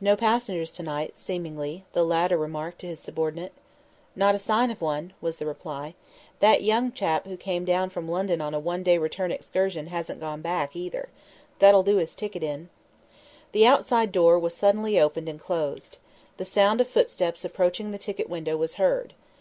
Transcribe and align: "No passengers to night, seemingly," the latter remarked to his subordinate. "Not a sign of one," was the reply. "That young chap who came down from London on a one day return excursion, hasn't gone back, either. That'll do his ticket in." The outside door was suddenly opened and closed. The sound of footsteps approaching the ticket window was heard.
"No 0.00 0.14
passengers 0.14 0.70
to 0.70 0.84
night, 0.84 1.18
seemingly," 1.18 1.84
the 1.92 2.04
latter 2.04 2.38
remarked 2.38 2.78
to 2.82 2.86
his 2.86 3.00
subordinate. 3.00 3.52
"Not 4.14 4.36
a 4.36 4.38
sign 4.38 4.70
of 4.70 4.80
one," 4.80 5.12
was 5.20 5.38
the 5.38 5.46
reply. 5.46 5.94
"That 6.38 6.62
young 6.62 6.92
chap 6.92 7.26
who 7.26 7.36
came 7.36 7.64
down 7.64 7.90
from 7.90 8.08
London 8.08 8.40
on 8.40 8.54
a 8.54 8.60
one 8.60 8.84
day 8.84 8.96
return 8.96 9.32
excursion, 9.32 9.88
hasn't 9.88 10.20
gone 10.20 10.40
back, 10.40 10.76
either. 10.76 11.08
That'll 11.58 11.82
do 11.82 11.96
his 11.96 12.14
ticket 12.14 12.44
in." 12.44 12.68
The 13.50 13.66
outside 13.66 14.12
door 14.12 14.38
was 14.38 14.54
suddenly 14.54 15.00
opened 15.00 15.28
and 15.28 15.40
closed. 15.40 15.98
The 16.36 16.44
sound 16.44 16.80
of 16.80 16.86
footsteps 16.86 17.44
approaching 17.44 17.90
the 17.90 17.98
ticket 17.98 18.28
window 18.30 18.56
was 18.56 18.76
heard. 18.76 19.14